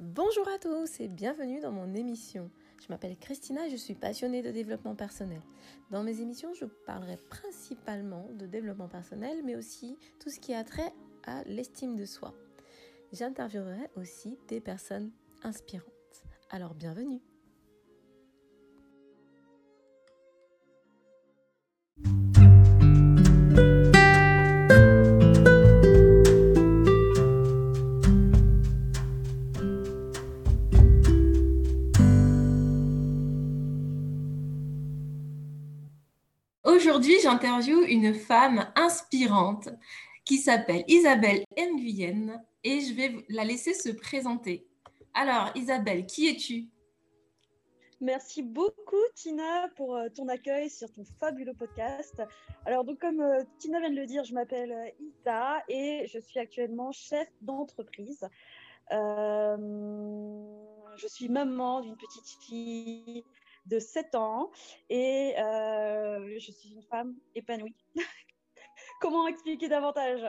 Bonjour 0.00 0.46
à 0.46 0.58
tous 0.58 1.00
et 1.00 1.08
bienvenue 1.08 1.58
dans 1.58 1.72
mon 1.72 1.92
émission. 1.92 2.52
Je 2.80 2.86
m'appelle 2.88 3.16
Christina 3.16 3.66
et 3.66 3.70
je 3.70 3.74
suis 3.74 3.96
passionnée 3.96 4.42
de 4.42 4.52
développement 4.52 4.94
personnel. 4.94 5.42
Dans 5.90 6.04
mes 6.04 6.20
émissions, 6.20 6.54
je 6.54 6.66
parlerai 6.86 7.16
principalement 7.16 8.28
de 8.38 8.46
développement 8.46 8.86
personnel, 8.86 9.42
mais 9.44 9.56
aussi 9.56 9.98
tout 10.20 10.30
ce 10.30 10.38
qui 10.38 10.54
a 10.54 10.62
trait 10.62 10.92
à 11.24 11.42
l'estime 11.46 11.96
de 11.96 12.04
soi. 12.04 12.32
J'interviewerai 13.12 13.90
aussi 13.96 14.38
des 14.46 14.60
personnes 14.60 15.10
inspirantes. 15.42 16.22
Alors 16.48 16.74
bienvenue 16.74 17.20
Aujourd'hui, 36.98 37.20
j'interviewe 37.22 37.84
une 37.88 38.12
femme 38.12 38.72
inspirante 38.74 39.68
qui 40.24 40.36
s'appelle 40.36 40.82
Isabelle 40.88 41.44
Nguyen 41.56 42.42
et 42.64 42.80
je 42.80 42.92
vais 42.92 43.24
la 43.28 43.44
laisser 43.44 43.72
se 43.72 43.90
présenter. 43.90 44.66
Alors, 45.14 45.52
Isabelle, 45.54 46.06
qui 46.06 46.26
es-tu? 46.26 46.66
Merci 48.00 48.42
beaucoup, 48.42 48.96
Tina, 49.14 49.68
pour 49.76 49.94
euh, 49.94 50.08
ton 50.08 50.26
accueil 50.26 50.70
sur 50.70 50.92
ton 50.92 51.04
fabuleux 51.20 51.54
podcast. 51.54 52.20
Alors, 52.66 52.82
donc, 52.82 52.98
comme 52.98 53.20
euh, 53.20 53.44
Tina 53.60 53.78
vient 53.78 53.90
de 53.90 53.94
le 53.94 54.06
dire, 54.06 54.24
je 54.24 54.34
m'appelle 54.34 54.72
euh, 54.72 54.90
Isa 54.98 55.62
et 55.68 56.04
je 56.12 56.18
suis 56.18 56.40
actuellement 56.40 56.90
chef 56.90 57.28
d'entreprise. 57.42 58.26
je 58.90 59.56
suis 61.06 61.28
maman 61.28 61.80
d'une 61.80 61.96
petite 61.96 62.26
fille 62.42 63.22
de 63.68 63.78
7 63.78 64.14
ans 64.14 64.50
et 64.88 65.34
je 65.36 66.50
suis 66.52 66.72
une 66.74 66.82
femme 66.82 67.14
épanouie. 67.34 67.74
Comment 69.00 69.26
expliquer 69.28 69.68
davantage? 69.68 70.22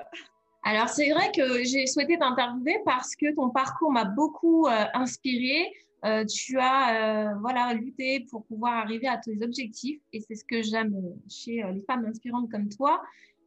Alors, 0.63 0.89
c'est 0.89 1.09
vrai 1.11 1.31
que 1.31 1.63
j'ai 1.63 1.87
souhaité 1.87 2.17
t'interviewer 2.17 2.81
parce 2.85 3.15
que 3.15 3.33
ton 3.33 3.49
parcours 3.49 3.91
m'a 3.91 4.05
beaucoup 4.05 4.67
inspiré. 4.93 5.71
Euh, 6.05 6.23
tu 6.25 6.57
as 6.57 7.31
euh, 7.31 7.35
voilà, 7.41 7.73
lutté 7.73 8.25
pour 8.29 8.45
pouvoir 8.45 8.73
arriver 8.73 9.07
à 9.07 9.17
tes 9.17 9.43
objectifs 9.43 9.99
et 10.13 10.21
c'est 10.21 10.35
ce 10.35 10.45
que 10.45 10.61
j'aime 10.61 10.95
chez 11.27 11.61
euh, 11.61 11.71
les 11.71 11.81
femmes 11.81 12.05
inspirantes 12.05 12.49
comme 12.49 12.69
toi. 12.69 13.01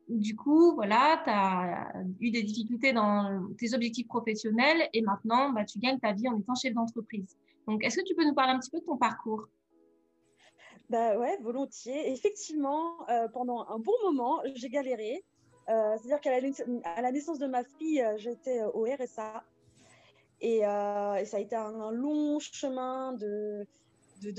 Du 0.08 0.36
coup, 0.36 0.74
voilà, 0.74 1.22
tu 1.24 1.30
as 1.30 1.92
eu 2.20 2.30
des 2.30 2.42
difficultés 2.42 2.92
dans 2.92 3.48
tes 3.56 3.72
objectifs 3.72 4.06
professionnels 4.06 4.88
et 4.92 5.00
maintenant, 5.00 5.50
bah, 5.50 5.64
tu 5.64 5.78
gagnes 5.78 5.98
ta 5.98 6.12
vie 6.12 6.28
en 6.28 6.38
étant 6.38 6.54
chef 6.54 6.74
d'entreprise. 6.74 7.38
Donc, 7.66 7.82
est-ce 7.84 7.96
que 7.96 8.04
tu 8.04 8.14
peux 8.14 8.24
nous 8.24 8.34
parler 8.34 8.52
un 8.52 8.58
petit 8.58 8.70
peu 8.70 8.80
de 8.80 8.84
ton 8.84 8.98
parcours? 8.98 9.48
Bah 10.90 11.18
ouais, 11.18 11.38
volontiers. 11.42 12.12
Effectivement, 12.12 12.98
pendant 13.32 13.66
un 13.68 13.78
bon 13.78 13.92
moment, 14.04 14.42
j'ai 14.54 14.68
galéré. 14.68 15.24
C'est-à-dire 15.66 16.20
qu'à 16.20 16.40
la, 17.00 17.12
naissance 17.12 17.38
de 17.38 17.46
ma 17.46 17.64
fille, 17.64 18.04
j'étais 18.16 18.62
au 18.74 18.84
RSA. 18.84 19.42
Euh, 20.42 21.14
et, 21.16 21.24
ça 21.24 21.36
a 21.36 21.40
été 21.40 21.56
un, 21.56 21.90
long 21.90 22.38
chemin 22.40 23.12
de, 23.12 23.66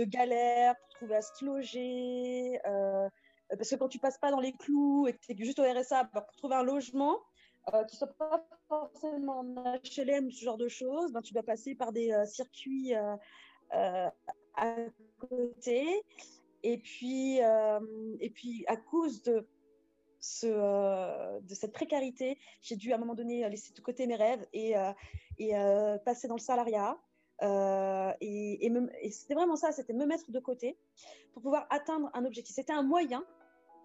galère 0.05 0.75
pour 0.77 0.89
trouver 0.89 1.15
à 1.15 1.21
se 1.21 1.45
loger. 1.45 2.59
Euh, 2.65 3.07
parce 3.49 3.69
que 3.69 3.75
quand 3.75 3.89
tu 3.89 3.99
passes 3.99 4.17
pas 4.17 4.31
dans 4.31 4.39
les 4.39 4.53
clous 4.53 5.07
et 5.07 5.13
que 5.13 5.19
tu 5.19 5.31
es 5.31 5.45
juste 5.45 5.59
au 5.59 5.63
RSA 5.63 6.09
bah, 6.13 6.21
pour 6.21 6.35
trouver 6.35 6.55
un 6.55 6.63
logement 6.63 7.19
euh, 7.73 7.83
qui 7.85 7.95
soit 7.95 8.13
pas 8.17 8.45
forcément 8.67 9.39
en 9.39 9.77
HLM 9.77 10.27
ou 10.27 10.31
ce 10.31 10.43
genre 10.43 10.57
de 10.57 10.67
choses, 10.67 11.11
ben, 11.13 11.21
tu 11.21 11.33
dois 11.33 11.43
passer 11.43 11.75
par 11.75 11.91
des 11.91 12.13
circuits 12.25 12.93
à 14.55 14.75
côté. 15.19 16.03
Et 16.63 16.77
puis, 16.77 17.39
et 17.39 18.29
puis, 18.29 18.63
à 18.67 18.77
cause 18.77 19.21
de, 19.23 19.45
ce, 20.23 21.39
de 21.41 21.53
cette 21.53 21.73
précarité, 21.73 22.39
j'ai 22.61 22.77
dû 22.77 22.93
à 22.93 22.95
un 22.95 22.97
moment 22.97 23.13
donné 23.13 23.47
laisser 23.49 23.73
de 23.73 23.81
côté 23.81 24.07
mes 24.07 24.15
rêves 24.15 24.45
et, 24.53 24.75
euh, 24.75 25.97
passer 25.99 26.27
dans 26.27 26.35
le 26.35 26.41
salariat. 26.41 26.97
Euh, 27.41 28.13
et, 28.21 28.71
c'était 29.11 29.33
vraiment 29.33 29.57
ça, 29.57 29.73
c'était 29.73 29.93
me 29.93 30.05
mettre 30.05 30.31
de 30.31 30.39
côté 30.39 30.77
pour 31.33 31.43
pouvoir 31.43 31.67
atteindre 31.69 32.09
un 32.13 32.23
objectif. 32.25 32.55
C'était 32.55 32.73
un 32.73 32.83
moyen 32.83 33.25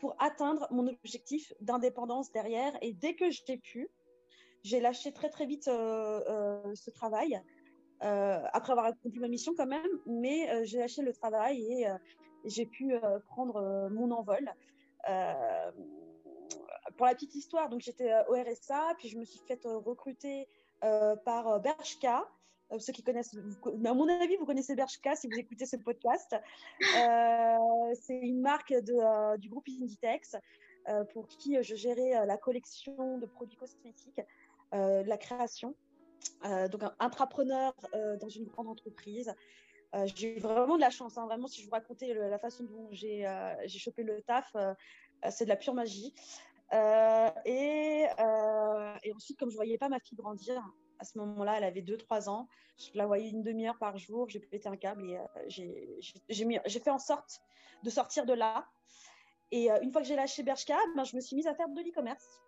pour 0.01 0.15
atteindre 0.21 0.69
mon 0.71 0.87
objectif 0.87 1.53
d'indépendance 1.61 2.31
derrière. 2.31 2.73
Et 2.83 2.93
dès 2.93 3.17
que 3.17 3.31
j'ai 3.31 3.57
pu, 3.57 3.91
j'ai 4.63 4.79
lâché 4.79 5.13
très 5.13 5.31
très 5.31 5.47
vite 5.47 5.67
euh, 5.67 6.73
ce 6.77 6.91
travail, 6.91 7.43
après 8.01 8.73
avoir 8.73 8.87
accompli 8.87 9.19
ma 9.21 9.29
mission 9.29 9.55
quand 9.57 9.67
même, 9.67 9.91
mais 10.07 10.65
j'ai 10.65 10.79
lâché 10.79 11.03
le 11.03 11.13
travail 11.13 11.61
et, 11.63 11.87
j'ai 12.45 12.67
pu 12.67 12.95
prendre 13.29 13.89
mon 13.91 14.11
envol. 14.13 14.51
pour 16.97 17.07
la 17.07 17.15
petite 17.15 17.35
histoire, 17.35 17.69
donc 17.69 17.81
j'étais 17.81 18.13
au 18.29 18.35
RSA, 18.35 18.95
puis 18.99 19.09
je 19.09 19.19
me 19.19 19.25
suis 19.25 19.41
fait 19.47 19.61
recruter 19.65 20.47
euh, 20.85 21.17
par 21.17 21.49
euh, 21.49 21.59
Bershka. 21.59 22.25
Euh, 22.71 22.79
ceux 22.79 22.93
qui 22.93 23.03
connaissent, 23.03 23.35
à 23.35 23.95
mon 23.95 24.09
avis, 24.09 24.37
vous 24.37 24.47
connaissez 24.47 24.77
Bershka 24.77 25.17
si 25.17 25.27
vous 25.27 25.39
écoutez 25.39 25.67
ce 25.67 25.77
podcast. 25.77 26.37
c'est 26.81 28.19
une 28.21 28.41
marque 28.41 28.75
du 29.39 29.49
groupe 29.49 29.67
Inditex 29.69 30.37
pour 31.13 31.27
qui 31.27 31.63
je 31.63 31.75
gérais 31.75 32.27
la 32.27 32.37
collection 32.37 33.19
de 33.19 33.27
produits 33.27 33.57
cosmétiques, 33.57 34.21
la 34.73 35.17
création. 35.17 35.75
Donc, 36.71 36.83
un 36.83 36.95
intrapreneur 37.01 37.75
dans 38.21 38.29
une 38.29 38.45
grande 38.45 38.69
entreprise. 38.69 39.33
j'ai 40.15 40.37
eu 40.37 40.41
vraiment 40.41 40.77
de 40.77 40.81
la 40.81 40.91
chance. 40.91 41.19
Hein. 41.19 41.27
Vraiment, 41.27 41.47
si 41.47 41.61
je 41.61 41.67
vous 41.67 41.73
racontais 41.73 42.15
la 42.15 42.39
façon 42.39 42.65
dont 42.65 42.89
j'ai 42.93 43.27
chopé 43.67 44.03
le 44.03 44.23
taf, 44.23 44.55
c'est 45.31 45.45
de 45.45 45.49
la 45.51 45.57
pure 45.57 45.75
magie. 45.75 46.15
Euh, 46.73 47.31
et, 47.45 48.07
euh, 48.19 48.95
ensuite, 49.15 49.39
comme 49.39 49.51
je 49.51 49.57
voyais 49.57 49.79
pas 49.79 49.89
ma 49.89 50.01
fille 50.01 50.17
grandir, 50.17 50.63
à 50.99 51.05
ce 51.05 51.19
moment-là, 51.19 51.57
elle 51.59 51.65
avait 51.65 51.83
2-3 51.83 52.29
ans, 52.29 52.49
je 52.77 52.91
la 52.95 53.07
voyais 53.07 53.31
une 53.31 53.43
demi-heure 53.43 53.79
par 53.79 53.97
jour, 53.99 54.29
j'ai 54.29 54.41
pété 54.41 54.69
un 54.69 54.77
câble 54.77 55.09
et 55.11 55.19
euh, 55.19 56.01
j'ai 56.29 56.81
fait 56.81 56.91
en 56.91 56.99
sorte 56.99 57.41
de 57.83 57.91
sortir 57.91 58.27
de 58.27 58.35
là. 58.35 58.67
Et 59.51 59.71
une 59.83 59.91
fois 59.91 60.03
que 60.03 60.07
j'ai 60.07 60.17
lâché 60.17 60.43
Bershka, 60.43 60.77
ben, 60.95 61.05
je 61.05 61.17
me 61.17 61.23
suis 61.23 61.35
mise 61.35 61.47
à 61.47 61.55
faire 61.55 61.71
de 61.71 61.81
l'e-commerce. 61.81 62.43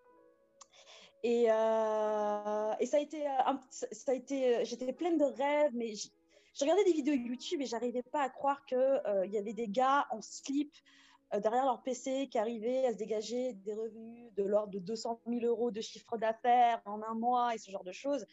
Et, 1.23 1.45
et, 1.45 2.87
ça 2.87 2.97
a 2.97 3.01
été, 3.01 3.27
a 3.27 4.15
été 4.15 4.65
j'étais 4.65 4.93
pleine 4.93 5.19
de 5.19 5.25
rêves, 5.25 5.73
mais 5.75 5.95
je 5.95 6.61
regardais 6.61 6.85
des 6.85 6.93
vidéos 6.93 7.15
YouTube 7.15 7.61
et 7.61 7.67
j'arrivais 7.67 8.03
pas 8.03 8.23
à 8.23 8.31
croire 8.31 8.65
qu'il 8.65 9.03
il 9.27 9.33
y 9.33 9.39
avait 9.39 9.53
des 9.53 9.69
gars 9.69 10.07
en 10.11 10.23
slip 10.23 10.73
euh, 11.33 11.41
derrière 11.41 11.65
leur 11.65 11.83
PC 11.83 12.29
qui 12.29 12.39
arrivaient 12.39 12.87
à 12.87 12.93
se 12.93 12.99
dégager 12.99 13.53
des 13.53 13.75
revenus 13.75 14.33
de 14.35 14.43
l'ordre 14.43 14.73
de 14.73 14.81
200 14.81 15.21
000 15.27 15.45
euros 15.45 15.71
de 15.71 15.81
chiffre 15.81 16.19
d'affaires 16.19 16.81
en 16.85 17.03
un 17.03 17.15
mois 17.15 17.55
et 17.55 17.59
ce 17.59 17.71
genre 17.71 17.85
de 17.85 17.93
choses. 17.93 18.27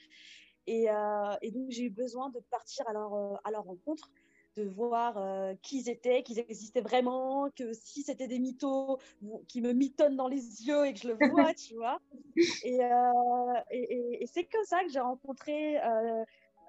Et, 0.66 0.90
euh, 0.90 1.36
donc, 1.54 1.70
j'ai 1.70 1.84
eu 1.84 1.90
besoin 1.90 2.30
de 2.30 2.40
partir 2.40 2.86
euh, 2.90 3.36
à 3.44 3.52
leur 3.52 3.64
rencontre, 3.64 4.10
de 4.58 4.68
voir 4.68 5.22
qui 5.62 5.80
ils 5.80 5.90
étaient, 5.90 6.24
qu'ils 6.24 6.40
existaient 6.40 6.82
vraiment, 6.82 7.50
que 7.56 7.74
si 7.74 8.04
c'était 8.04 8.28
des 8.28 8.40
mythos, 8.40 9.00
qui 9.48 9.62
me 9.62 9.74
mitonnent 9.74 10.16
dans 10.16 10.28
les 10.28 10.66
yeux 10.66 10.86
et 10.86 10.94
que 10.94 11.00
je 11.00 11.08
le 11.10 11.18
vois, 11.32 11.54
tu 11.54 11.76
vois. 11.76 12.00
Et, 12.64 12.80
et, 13.72 14.28
c'est 14.28 14.44
comme 14.46 14.66
ça 14.66 14.84
que 14.84 14.90
j'ai 14.90 15.00
rencontré 15.00 15.78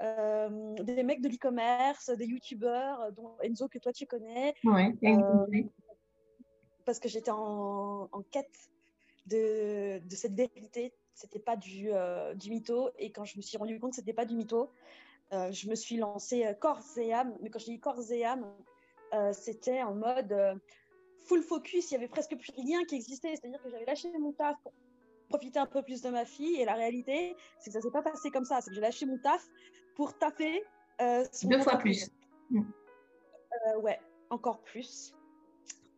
des 0.01 1.03
mecs 1.03 1.21
de 1.21 1.29
l'e-commerce, 1.29 2.11
des 2.11 2.27
youtubeurs, 2.27 3.13
dont 3.13 3.37
Enzo 3.43 3.69
que 3.69 3.79
toi 3.79 3.93
tu 3.93 4.07
connais. 4.07 4.55
Ouais, 4.65 4.95
parce 6.89 7.01
que 7.01 7.09
j'étais 7.11 7.31
en, 7.31 8.09
quête 8.31 8.71
de, 9.27 10.01
cette 10.09 10.33
vérité. 10.33 10.95
C'était 11.13 11.39
pas 11.39 11.55
du, 11.55 11.91
euh, 11.93 12.33
du 12.35 12.49
mytho. 12.49 12.89
Et 12.99 13.13
quand 13.13 13.27
je 13.27 13.37
me 13.37 13.43
suis 13.43 13.59
rendu 13.59 13.79
compte 13.79 13.91
que 13.91 13.97
c'était 13.97 14.15
pas 14.15 14.25
du 14.25 14.35
mytho, 14.35 14.71
euh, 15.33 15.53
je 15.53 15.69
me 15.69 15.75
suis 15.75 15.97
lancée 15.97 16.47
euh, 16.47 16.55
corps 16.55 16.83
et 16.97 17.13
âme. 17.13 17.37
Mais 17.41 17.51
quand 17.51 17.59
je 17.59 17.67
dis 17.67 17.81
corps 17.81 18.01
et 18.11 18.25
âme, 18.25 18.47
c'était 19.33 19.83
en 19.83 19.95
mode 19.95 20.61
full 21.27 21.43
focus. 21.43 21.91
Il 21.91 21.95
y 21.95 21.97
avait 21.97 22.09
presque 22.09 22.37
plus 22.37 22.53
rien 22.57 22.85
qui 22.85 22.95
existait. 22.95 23.35
C'est-à-dire 23.37 23.63
que 23.63 23.71
j'avais 23.71 23.87
lâché 23.87 24.11
mon 24.19 24.33
taf 24.33 24.57
pour 24.63 24.73
profiter 25.31 25.59
un 25.59 25.67
peu 25.67 25.83
plus 25.83 26.03
de 26.03 26.11
ma 26.11 26.25
fille. 26.25 26.61
Et 26.61 26.65
la 26.65 26.75
réalité, 26.75 27.35
c'est 27.59 27.71
que 27.71 27.75
ça 27.75 27.81
s'est 27.81 27.91
pas 27.91 28.03
passé 28.03 28.31
comme 28.31 28.45
ça. 28.45 28.61
C'est 28.61 28.71
que 28.71 28.75
j'ai 28.75 28.83
lâché 28.83 29.07
mon 29.07 29.19
taf 29.19 29.47
pour 29.95 30.17
taffer. 30.19 30.63
Deux 31.01 31.61
fois 31.61 31.77
plus. 31.77 32.11
ouais, 33.81 33.99
encore 34.31 34.61
plus 34.63 35.15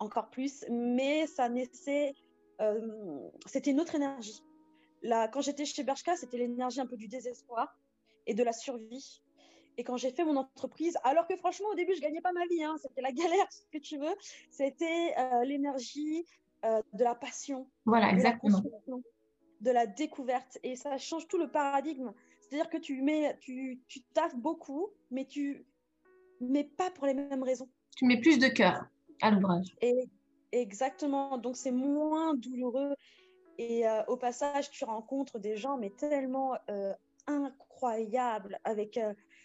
encore 0.01 0.31
plus, 0.31 0.65
mais 0.69 1.27
ça 1.27 1.49
naissait, 1.49 2.15
euh, 2.61 3.31
c'était 3.47 3.71
une 3.71 3.81
autre 3.81 3.95
énergie. 3.95 4.43
Là, 5.03 5.29
quand 5.29 5.43
j'étais 5.43 5.65
chez 5.65 5.85
Bershka, 5.85 6.17
c'était 6.17 6.39
l'énergie 6.39 6.81
un 6.81 6.87
peu 6.87 6.97
du 6.97 7.07
désespoir 7.07 7.79
et 8.27 8.35
de 8.35 8.43
la 8.43 8.53
survie. 8.53 9.23
Et 9.81 9.83
quand 9.83 9.97
j'ai 9.97 10.11
fait 10.11 10.27
mon 10.27 10.37
entreprise, 10.37 10.99
alors 11.05 11.27
que 11.27 11.35
franchement, 11.37 11.69
au 11.73 11.75
début, 11.75 11.95
je 11.95 12.03
gagnais 12.03 12.21
pas 12.21 12.33
ma 12.33 12.45
vie, 12.45 12.63
hein, 12.63 12.77
c'était 12.83 13.01
la 13.01 13.13
galère, 13.13 13.47
ce 13.51 13.63
que 13.73 13.79
tu 13.79 13.97
veux, 13.97 14.15
c'était 14.51 15.15
euh, 15.19 15.43
l'énergie 15.45 16.27
euh, 16.67 16.83
de 16.93 17.03
la 17.03 17.15
passion, 17.15 17.67
voilà, 17.87 18.11
de 18.11 18.17
exactement. 18.17 18.63
la 18.87 18.97
de 19.63 19.71
la 19.71 19.87
découverte. 19.87 20.59
Et 20.63 20.77
ça 20.77 20.99
change 20.99 21.29
tout 21.29 21.39
le 21.39 21.51
paradigme. 21.51 22.13
C'est-à-dire 22.41 22.69
que 22.69 22.77
tu 22.77 23.01
mets, 23.01 23.39
tu, 23.41 23.81
tu 23.89 24.03
taffes 24.13 24.37
beaucoup, 24.37 24.91
mais 25.11 25.25
tu 25.25 25.65
mets 26.43 26.65
pas 26.65 26.91
pour 26.91 27.07
les 27.07 27.15
mêmes 27.15 27.43
raisons. 27.43 27.69
Tu 27.97 28.05
mets 28.05 28.21
plus 28.21 28.39
de 28.39 28.49
cœur 28.49 28.85
à 29.23 29.31
l'ouvrage. 29.31 29.75
Et 29.81 30.11
exactement. 30.53 31.39
Donc 31.39 31.57
c'est 31.57 31.73
moins 31.73 32.35
douloureux. 32.35 32.95
Et 33.57 33.89
euh, 33.89 34.03
au 34.09 34.19
passage, 34.19 34.71
tu 34.71 34.85
rencontres 34.85 35.39
des 35.39 35.57
gens, 35.57 35.79
mais 35.79 35.89
tellement 35.89 36.59
incroyables, 37.27 38.59
avec 38.65 38.99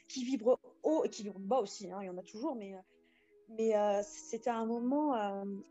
qui 0.07 0.23
vibrent 0.23 0.59
haut 0.83 1.03
et 1.05 1.09
qui 1.09 1.23
vibrent 1.23 1.39
bas 1.39 1.59
aussi. 1.59 1.91
Hein, 1.91 1.99
il 2.01 2.05
y 2.05 2.09
en 2.09 2.17
a 2.17 2.23
toujours, 2.23 2.55
mais 2.55 2.75
mais 3.57 3.73
c'était 4.03 4.49
un 4.49 4.65
moment. 4.65 5.13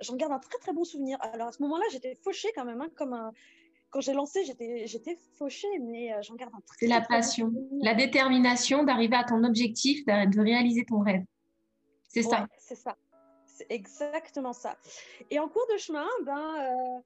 J'en 0.01 0.15
garde 0.17 0.33
un 0.33 0.39
très 0.39 0.59
très 0.59 0.73
bon 0.73 0.85
souvenir. 0.85 1.19
Alors 1.21 1.49
à 1.49 1.53
ce 1.53 1.61
moment-là, 1.63 1.85
j'étais 1.91 2.15
fauchée 2.15 2.49
quand 2.55 2.65
même, 2.65 2.81
hein, 2.81 2.89
comme 2.95 3.13
un 3.15 3.33
quand 3.95 4.01
j'ai 4.01 4.13
lancé, 4.13 4.45
j'étais, 4.45 4.89
j'étais 4.89 5.17
fauchée, 5.39 5.69
mais 5.81 6.13
euh, 6.13 6.21
j'en 6.21 6.35
garde 6.35 6.53
un 6.53 6.61
très. 6.67 6.79
C'est 6.81 6.87
la 6.89 7.01
passion, 7.01 7.53
la 7.81 7.95
détermination 7.95 8.83
d'arriver 8.83 9.15
à 9.15 9.23
ton 9.23 9.45
objectif, 9.45 10.05
de 10.05 10.41
réaliser 10.41 10.85
ton 10.85 10.99
rêve. 10.99 11.23
C'est 12.09 12.23
ça. 12.23 12.49
C'est 12.59 12.75
ça. 12.75 12.97
C'est 13.47 13.71
exactement 13.71 14.53
ça. 14.53 14.77
Et 15.31 15.39
en 15.39 15.49
cours 15.49 15.67
de 15.73 15.79
chemin, 15.79 16.09
ben, 16.27 17.03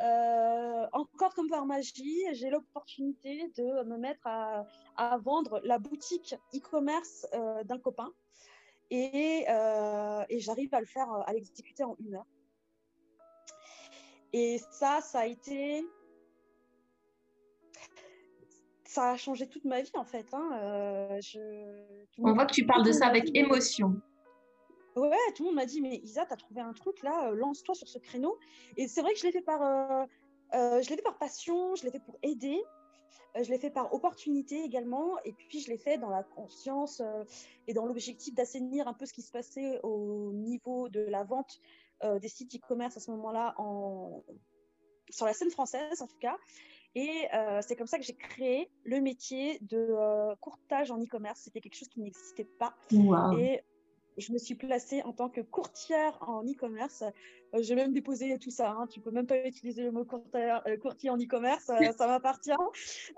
euh, 0.00 0.04
euh, 0.04 0.86
encore 0.92 1.34
comme 1.34 1.48
par 1.48 1.66
magie, 1.66 2.22
j'ai 2.32 2.50
l'opportunité 2.50 3.48
de 3.56 3.84
me 3.84 3.96
mettre 3.96 4.26
à, 4.26 4.66
à 4.96 5.18
vendre 5.18 5.60
la 5.64 5.78
boutique 5.78 6.34
e-commerce 6.54 7.26
d'un 7.64 7.78
copain. 7.78 8.12
Et, 8.90 9.44
et 10.28 10.40
j'arrive 10.40 10.72
à 10.74 10.80
le 10.80 10.86
faire, 10.86 11.10
à 11.26 11.32
l'exécuter 11.32 11.84
en 11.84 11.96
une 11.98 12.14
heure. 12.14 12.26
Et 14.32 14.60
ça, 14.70 15.00
ça 15.00 15.20
a 15.20 15.26
été 15.26 15.84
ça 18.88 19.10
a 19.10 19.16
changé 19.16 19.46
toute 19.46 19.64
ma 19.64 19.82
vie 19.82 19.90
en 19.94 20.04
fait. 20.04 20.26
Hein. 20.32 20.50
Euh, 20.62 21.20
On 22.18 22.32
voit 22.32 22.46
que 22.46 22.54
tu 22.54 22.64
parles 22.64 22.84
de 22.84 22.92
ça 22.92 23.06
avec 23.06 23.36
émotion. 23.36 24.00
Ouais, 24.98 25.16
tout 25.34 25.42
le 25.42 25.48
monde 25.48 25.56
m'a 25.56 25.66
dit, 25.66 25.80
mais 25.80 25.96
Isa, 26.02 26.26
tu 26.26 26.32
as 26.32 26.36
trouvé 26.36 26.60
un 26.60 26.72
truc 26.72 27.02
là, 27.02 27.28
euh, 27.28 27.34
lance-toi 27.34 27.74
sur 27.74 27.88
ce 27.88 27.98
créneau. 27.98 28.38
Et 28.76 28.88
c'est 28.88 29.00
vrai 29.00 29.12
que 29.12 29.18
je 29.18 29.26
l'ai 29.26 29.32
fait 29.32 29.42
par, 29.42 29.62
euh, 29.62 30.06
je 30.52 30.88
l'ai 30.88 30.96
fait 30.96 31.02
par 31.02 31.18
passion, 31.18 31.74
je 31.74 31.84
l'ai 31.84 31.90
fait 31.90 32.00
pour 32.00 32.18
aider, 32.22 32.62
je 33.40 33.48
l'ai 33.50 33.58
fait 33.58 33.70
par 33.70 33.92
opportunité 33.94 34.62
également, 34.64 35.16
et 35.24 35.32
puis 35.32 35.60
je 35.60 35.70
l'ai 35.70 35.78
fait 35.78 35.98
dans 35.98 36.10
la 36.10 36.22
conscience 36.22 37.02
et 37.66 37.74
dans 37.74 37.86
l'objectif 37.86 38.34
d'assainir 38.34 38.88
un 38.88 38.94
peu 38.94 39.06
ce 39.06 39.12
qui 39.12 39.22
se 39.22 39.30
passait 39.30 39.80
au 39.82 40.32
niveau 40.32 40.88
de 40.88 41.00
la 41.00 41.24
vente 41.24 41.60
des 42.20 42.28
sites 42.28 42.54
e-commerce 42.56 42.96
à 42.96 43.00
ce 43.00 43.10
moment-là 43.12 43.54
en... 43.58 44.24
sur 45.10 45.26
la 45.26 45.34
scène 45.34 45.50
française 45.50 46.00
en 46.00 46.06
tout 46.06 46.18
cas. 46.18 46.36
Et 46.94 47.28
euh, 47.34 47.60
c'est 47.62 47.76
comme 47.76 47.86
ça 47.86 47.98
que 47.98 48.04
j'ai 48.04 48.16
créé 48.16 48.70
le 48.84 49.00
métier 49.00 49.58
de 49.60 49.76
euh, 49.76 50.34
courtage 50.40 50.90
en 50.90 51.00
e-commerce. 51.00 51.40
C'était 51.44 51.60
quelque 51.60 51.76
chose 51.76 51.88
qui 51.88 52.00
n'existait 52.00 52.48
pas. 52.58 52.74
Et 53.38 53.60
je 54.18 54.32
me 54.32 54.38
suis 54.38 54.54
placée 54.54 55.02
en 55.02 55.12
tant 55.12 55.28
que 55.28 55.40
courtière 55.40 56.18
en 56.20 56.44
e-commerce. 56.44 57.02
Euh, 57.54 57.62
j'ai 57.62 57.74
même 57.74 57.92
déposé 57.92 58.38
tout 58.38 58.50
ça. 58.50 58.70
Hein. 58.70 58.86
Tu 58.88 59.00
peux 59.00 59.10
même 59.10 59.26
pas 59.26 59.46
utiliser 59.46 59.82
le 59.82 59.92
mot 59.92 60.04
courtier 60.04 61.10
en 61.10 61.16
e-commerce. 61.16 61.64
ça 61.64 62.06
m'appartient. 62.06 62.50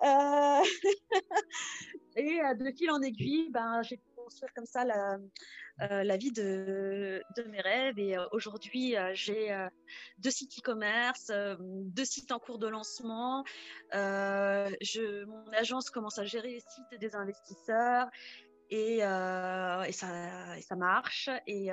et 2.16 2.40
de 2.54 2.72
fil 2.76 2.90
en 2.90 3.00
aiguille, 3.00 3.50
ben, 3.50 3.82
j'ai 3.82 4.00
construire 4.30 4.52
comme 4.54 4.66
ça 4.66 4.84
la, 4.84 5.18
euh, 5.82 6.16
vie 6.16 6.32
de, 6.32 7.22
mes 7.48 7.60
rêves. 7.60 7.98
Et 7.98 8.16
euh, 8.16 8.24
aujourd'hui, 8.32 8.96
euh, 8.96 9.10
j'ai 9.14 9.68
deux 10.18 10.30
sites 10.30 10.58
e-commerce, 10.58 11.32
deux 11.58 12.04
sites 12.04 12.32
en 12.32 12.38
cours 12.38 12.58
de 12.58 12.68
lancement. 12.68 13.44
mon 13.92 15.52
agence 15.52 15.90
commence 15.90 16.18
à 16.18 16.24
gérer 16.24 16.52
les 16.52 16.60
sites 16.60 17.00
des 17.00 17.16
investisseurs. 17.16 18.08
Et, 18.70 18.98
et, 18.98 19.92
ça, 19.92 20.56
et 20.56 20.62
ça 20.62 20.76
marche. 20.76 21.28
Et, 21.46 21.70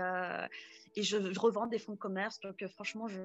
et 0.95 1.03
je, 1.03 1.17
revends 1.39 1.67
des 1.67 1.77
fonds 1.77 1.94
de 1.94 1.97
commerce. 1.97 2.39
Donc, 2.39 2.65
franchement, 2.73 3.07
je, 3.07 3.19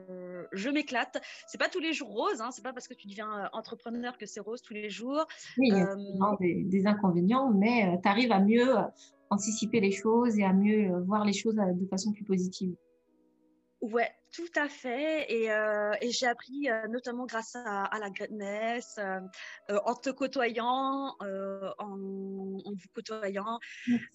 je 0.53 0.69
m'éclate. 0.69 1.23
C'est 1.47 1.59
pas 1.59 1.71
tous 1.71 1.81
les 1.81 1.93
jours 1.95 2.11
rose. 2.11 2.41
Hein, 2.41 2.51
c'est 2.51 2.63
pas 2.63 2.73
parce 2.73 2.87
que 2.87 2.95
tu 2.95 3.09
deviens 3.09 3.49
entrepreneur 3.53 4.19
que 4.19 4.27
c'est 4.27 4.41
rose 4.41 4.61
tous 4.61 4.75
les 4.75 4.91
jours. 4.91 5.27
Oui, 5.57 5.69
il 5.69 5.79
y 5.79 5.81
a 5.81 5.97
des, 6.39 6.65
des, 6.65 6.87
inconvénients, 6.87 7.51
mais 7.51 7.99
tu 8.03 8.09
arrives 8.09 8.33
à 8.33 8.41
mieux 8.41 8.77
anticiper 9.33 9.81
les 9.81 9.93
choses 9.93 10.39
et 10.39 10.45
à 10.45 10.53
mieux 10.53 10.91
euh, 10.91 11.01
voir 11.01 11.25
les 11.25 11.33
choses 11.33 11.59
euh, 11.59 11.73
de 11.73 11.87
façon 11.87 12.13
plus 12.13 12.25
positive. 12.25 12.75
Ouais, 13.81 14.11
tout 14.33 14.51
à 14.57 14.69
fait. 14.69 15.27
Et, 15.33 15.53
euh, 15.53 15.93
et 16.01 16.11
j'ai 16.11 16.27
appris, 16.27 16.69
notamment 16.91 17.27
grâce 17.27 17.55
à, 17.57 17.91
la 18.01 18.11
greatness, 18.11 18.99
en 19.69 19.95
te 19.95 20.11
côtoyant, 20.11 21.15
en, 21.21 21.75
en, 21.79 21.97
vous 21.97 22.89
côtoyant, 22.95 23.59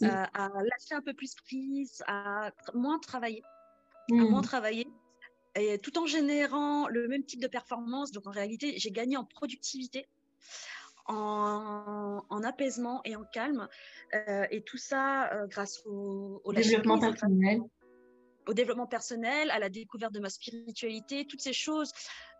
à 0.02 0.50
lâcher 0.50 0.96
un 0.96 1.02
peu 1.02 1.14
plus 1.14 1.36
prise, 1.36 2.04
à 2.08 2.52
moins 2.74 3.00
travailler, 3.00 3.44
à 4.12 4.16
mmh. 4.16 4.30
moins 4.30 4.42
travailler. 4.42 4.88
Et 5.56 5.80
tout 5.80 5.98
en 5.98 6.06
générant 6.06 6.88
le 6.88 7.08
même 7.08 7.24
type 7.24 7.42
de 7.42 7.48
performance. 7.48 8.12
Donc 8.12 8.28
en 8.28 8.32
réalité, 8.32 8.76
j'ai 8.78 8.92
gagné 8.92 9.18
en 9.18 9.26
productivité 9.26 10.08
en, 11.08 12.44
apaisement 12.44 13.02
et 13.06 13.16
en 13.16 13.24
calme. 13.24 13.68
Euh, 14.14 14.46
et 14.52 14.62
tout 14.62 14.78
ça 14.78 15.32
euh, 15.34 15.48
grâce 15.48 15.84
au, 15.86 16.42
développement 16.54 17.00
personnel 17.00 17.62
au 18.48 18.54
développement 18.54 18.88
personnel, 18.88 19.52
à 19.52 19.60
la 19.60 19.70
découverte 19.70 20.14
de 20.14 20.20
ma 20.20 20.30
spiritualité, 20.30 21.26
toutes 21.26 21.42
ces 21.42 21.54
choses 21.54 21.92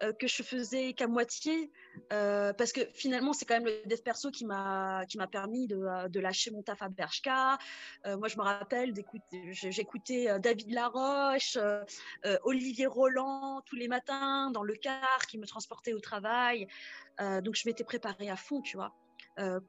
euh, 0.04 0.14
que 0.14 0.28
je 0.28 0.42
faisais 0.42 0.94
qu'à 0.94 1.08
moitié, 1.08 1.72
euh, 2.14 2.54
parce 2.54 2.72
que 2.72 2.82
finalement, 2.94 3.34
c'est 3.34 3.46
quand 3.46 3.56
même 3.56 3.66
le 3.66 3.82
dev 3.88 4.02
perso 4.02 4.32
qui 4.32 4.46
m'a 4.46 5.06
qui 5.08 5.18
m'a 5.18 5.28
permis 5.28 5.68
de, 5.68 5.78
euh, 5.78 6.08
de, 6.08 6.20
lâcher 6.20 6.52
mon 6.52 6.64
taf 6.64 6.82
à 6.82 6.90
Bershka. 6.90 7.58
moi, 8.06 8.28
je 8.28 8.38
me 8.38 8.44
rappelle 8.44 8.94
d'écouter, 8.94 9.42
j'écoutais 9.52 10.40
David 10.40 10.72
Laroche, 10.72 11.58
Olivier 12.44 12.86
Roland 12.86 13.62
tous 13.66 13.76
les 13.76 13.88
matins 13.88 14.52
dans 14.52 14.64
le 14.64 14.76
car 14.76 15.28
qui 15.28 15.38
me 15.38 15.46
transportait 15.46 15.94
au 15.94 16.00
travail. 16.00 16.68
donc, 17.20 17.56
je 17.56 17.68
m'étais 17.68 17.84
préparée 17.84 18.30
à 18.30 18.36
fond, 18.36 18.62
tu 18.62 18.78
vois, 18.78 18.94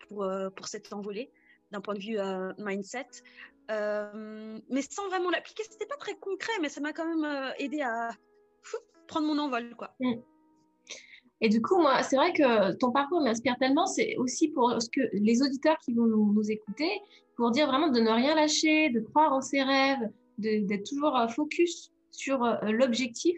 pour 0.01 0.27
pour 0.55 0.69
cette 0.69 0.93
envolée 0.93 1.31
d'un 1.71 1.81
point 1.81 1.95
de 1.95 2.01
vue 2.01 2.19
mindset. 2.59 3.23
Euh, 3.71 4.59
mais 4.71 4.83
sans 4.83 5.09
vraiment 5.09 5.31
l'appliquer, 5.31 5.63
c'était 5.65 5.87
pas 5.87 5.97
très 5.97 6.15
concret, 6.15 6.53
mais 6.61 6.69
ça 6.69 6.81
m'a 6.81 6.93
quand 6.93 7.07
même 7.07 7.25
euh, 7.25 7.51
aidé 7.59 7.83
à 7.83 8.11
prendre 9.07 9.27
mon 9.27 9.39
envol, 9.39 9.75
quoi. 9.77 9.95
Mm. 10.01 10.15
Et 11.41 11.49
du 11.49 11.63
coup, 11.63 11.79
moi, 11.79 12.03
c'est 12.03 12.17
vrai 12.17 12.33
que 12.33 12.73
ton 12.75 12.91
parcours 12.91 13.21
m'inspire 13.21 13.57
tellement. 13.59 13.87
C'est 13.87 14.17
aussi 14.17 14.49
pour 14.49 14.81
ce 14.81 14.89
que 14.91 15.01
les 15.13 15.41
auditeurs 15.43 15.77
qui 15.85 15.93
vont 15.93 16.07
nous, 16.07 16.51
écouter, 16.51 17.01
pour 17.37 17.51
dire 17.53 17.69
vraiment 17.69 17.89
de 17.89 18.01
ne 18.01 18.11
rien 18.11 18.35
lâcher, 18.35 18.91
de 18.91 19.01
croire 19.01 19.33
en 19.33 19.41
ses 19.41 19.63
rêves, 19.63 20.11
d'être 20.39 20.89
toujours 20.89 21.17
euh, 21.17 21.29
focus 21.29 21.93
sur 22.11 22.41
l'objectif 22.63 23.37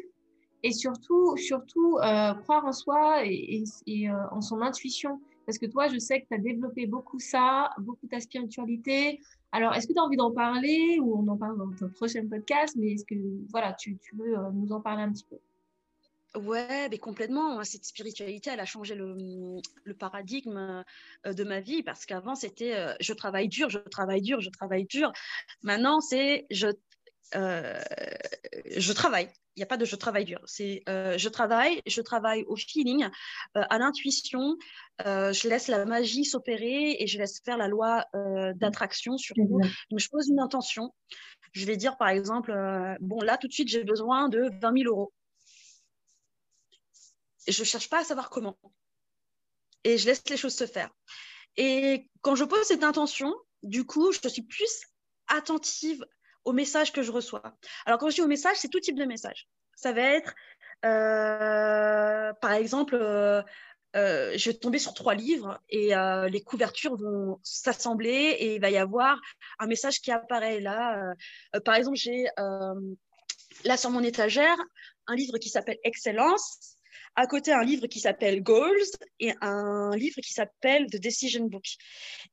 et 0.62 0.72
surtout, 0.72 1.36
surtout 1.36 1.98
croire 2.44 2.64
en 2.64 2.72
soi 2.72 3.26
et, 3.26 3.64
et 3.86 4.10
en 4.10 4.40
son 4.40 4.62
intuition. 4.62 5.20
Parce 5.50 5.58
que 5.58 5.66
toi, 5.66 5.88
je 5.88 5.98
sais 5.98 6.20
que 6.20 6.28
tu 6.28 6.34
as 6.34 6.38
développé 6.38 6.86
beaucoup 6.86 7.18
ça, 7.18 7.70
beaucoup 7.78 8.06
ta 8.06 8.20
spiritualité, 8.20 9.18
alors, 9.50 9.74
est-ce 9.74 9.88
que 9.88 9.92
tu 9.92 9.98
as 9.98 10.02
envie 10.02 10.16
d'en 10.16 10.30
parler 10.30 10.98
ou 11.00 11.18
on 11.18 11.26
en 11.26 11.36
parle 11.36 11.58
dans 11.58 11.72
ton 11.72 11.88
prochain 11.88 12.24
podcast 12.28 12.76
Mais 12.78 12.92
est-ce 12.92 13.04
que 13.04 13.16
voilà, 13.50 13.72
tu, 13.72 13.98
veux 14.14 14.38
euh, 14.38 14.50
nous 14.52 14.70
en 14.70 14.80
parler 14.80 15.02
un 15.02 15.12
petit 15.12 15.24
peu? 15.28 15.38
Ouais, 16.38 16.88
mais 16.88 16.98
complètement. 16.98 17.64
Cette 17.64 17.84
spiritualité, 17.84 18.50
elle 18.52 18.60
a 18.60 18.64
changé 18.64 18.94
le, 18.94 19.92
paradigme 19.98 20.84
euh, 21.26 21.32
de 21.32 21.42
ma 21.42 21.58
vie 21.58 21.82
parce 21.82 22.06
qu'avant, 22.06 22.36
c'était 22.36 22.76
euh, 22.76 22.94
je 23.00 23.12
travaille 23.12 23.48
dur, 23.48 23.70
je 23.70 23.78
travaille 23.78 24.22
dur, 24.22 24.40
je 24.40 24.50
travaille 24.50 24.84
dur. 24.84 25.12
Maintenant, 25.64 26.00
c'est 26.00 26.46
je, 26.52 26.68
je 27.32 28.92
travaille. 28.92 29.28
Il 29.56 29.60
n'y 29.60 29.64
a 29.64 29.66
pas 29.66 29.76
de 29.76 29.84
je 29.84 29.96
travaille 29.96 30.24
dur. 30.24 30.40
C'est 30.46 30.82
euh, 30.88 31.18
je 31.18 31.28
travaille, 31.28 31.82
je 31.86 32.00
travaille 32.00 32.44
au 32.44 32.56
feeling, 32.56 33.04
euh, 33.56 33.62
à 33.68 33.78
l'intuition. 33.78 34.56
Euh, 35.04 35.32
je 35.32 35.48
laisse 35.48 35.68
la 35.68 35.84
magie 35.84 36.24
s'opérer 36.24 36.96
et 36.98 37.06
je 37.06 37.18
laisse 37.18 37.40
faire 37.44 37.56
la 37.56 37.68
loi 37.68 38.04
d'attraction 38.54 39.18
surtout. 39.18 39.60
je 39.96 40.08
pose 40.08 40.28
une 40.28 40.40
intention. 40.40 40.94
Je 41.52 41.66
vais 41.66 41.76
dire 41.76 41.96
par 41.96 42.08
exemple, 42.08 42.52
bon 43.00 43.20
là 43.20 43.36
tout 43.36 43.48
de 43.48 43.52
suite 43.52 43.68
j'ai 43.68 43.84
besoin 43.84 44.28
de 44.28 44.50
20 44.62 44.78
000 44.82 44.88
euros. 44.88 45.12
je 47.48 47.60
ne 47.60 47.64
cherche 47.64 47.90
pas 47.90 48.00
à 48.00 48.04
savoir 48.04 48.30
comment. 48.30 48.56
Et 49.82 49.98
je 49.98 50.06
laisse 50.06 50.22
les 50.28 50.36
choses 50.36 50.54
se 50.54 50.66
faire. 50.66 50.90
Et 51.56 52.08
quand 52.20 52.36
je 52.36 52.44
pose 52.44 52.64
cette 52.64 52.84
intention, 52.84 53.34
du 53.62 53.84
coup, 53.84 54.12
je 54.12 54.28
suis 54.28 54.42
plus 54.42 54.82
attentive 55.26 56.04
au 56.44 56.52
message 56.52 56.92
que 56.92 57.02
je 57.02 57.12
reçois. 57.12 57.42
Alors, 57.86 57.98
quand 57.98 58.10
je 58.10 58.16
dis 58.16 58.22
au 58.22 58.26
message, 58.26 58.56
c'est 58.56 58.68
tout 58.68 58.80
type 58.80 58.98
de 58.98 59.04
message. 59.04 59.48
Ça 59.74 59.92
va 59.92 60.02
être, 60.02 60.34
euh, 60.84 62.32
par 62.40 62.52
exemple, 62.52 62.94
euh, 62.94 63.42
euh, 63.96 64.32
je 64.36 64.50
vais 64.50 64.56
tomber 64.56 64.78
sur 64.78 64.94
trois 64.94 65.14
livres 65.14 65.60
et 65.68 65.92
les 66.30 66.42
couvertures 66.42 66.96
vont 66.96 67.40
s'assembler 67.42 68.36
et 68.38 68.54
il 68.56 68.60
va 68.60 68.70
y 68.70 68.76
avoir 68.76 69.20
un 69.58 69.66
message 69.66 70.00
qui 70.00 70.12
apparaît 70.12 70.60
là. 70.60 71.14
par 71.64 71.74
exemple, 71.74 71.96
j'ai 71.96 72.26
là 73.64 73.76
sur 73.76 73.90
mon 73.90 74.02
étagère 74.02 74.56
un 75.06 75.16
livre 75.16 75.38
qui 75.38 75.48
s'appelle 75.48 75.78
Excellence 75.82 76.76
à 77.20 77.26
côté 77.26 77.52
un 77.52 77.62
livre 77.62 77.86
qui 77.86 78.00
s'appelle 78.00 78.42
Goals 78.42 78.90
et 79.18 79.32
un 79.42 79.94
livre 79.94 80.22
qui 80.22 80.32
s'appelle 80.32 80.86
The 80.86 80.96
Decision 80.96 81.44
Book. 81.44 81.66